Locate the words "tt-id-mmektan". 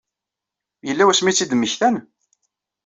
1.33-1.95